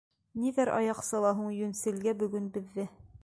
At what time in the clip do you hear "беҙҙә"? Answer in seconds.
2.59-2.89